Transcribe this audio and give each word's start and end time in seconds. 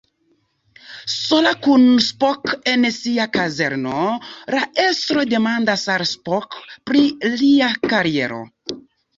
Sola 1.15 1.51
kun 1.65 1.83
Spock 2.05 2.55
en 2.71 2.87
sia 2.95 3.27
kazerno, 3.37 4.07
la 4.55 4.63
estro 4.87 5.27
demandas 5.35 5.85
al 5.99 6.09
Spock 6.15 6.59
pri 6.91 7.05
lia 7.37 7.71
kariero. 7.93 8.43